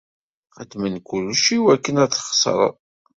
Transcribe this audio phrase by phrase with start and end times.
[0.55, 2.73] Xedmen kullec iwakken ad txeṣreḍ.